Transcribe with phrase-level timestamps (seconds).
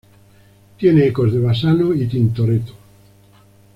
[0.79, 2.73] Tiene ecos de Bassano y Tintoretto.